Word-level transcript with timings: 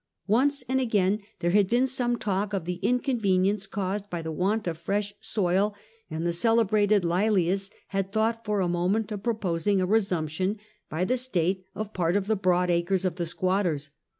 Once 0.25 0.63
and 0.67 0.79
again 0.81 1.19
there 1.41 1.51
had 1.51 1.67
been 1.67 1.85
some 1.85 2.17
talk 2.17 2.53
of 2.53 2.65
the 2.65 2.79
inconvenience 2.81 3.67
caused 3.67 4.09
by 4.09 4.19
the 4.19 4.31
want 4.31 4.65
of 4.65 4.75
fresh 4.75 5.13
soil, 5.21 5.75
and 6.09 6.25
the 6.25 6.33
celebrated 6.33 7.03
Laelius 7.03 7.69
had 7.89 8.11
thought 8.11 8.43
for 8.43 8.61
a 8.61 8.67
moment 8.67 9.11
of 9.11 9.21
proposing 9.21 9.79
a 9.79 9.85
resumption 9.85 10.57
by 10.89 11.05
the 11.05 11.17
state 11.17 11.67
of 11.75 11.93
part 11.93 12.15
of 12.15 12.25
the 12.25 12.35
broad 12.35 12.71
acres 12.71 13.05
of 13.05 13.17
the 13.17 13.27
squatters. 13.27 13.91